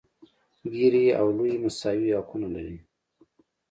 ګېري 0.73 1.05
او 1.19 1.27
لويي 1.37 1.57
مساوي 1.63 2.09
حقونه 2.17 2.47
لري. 2.55 2.77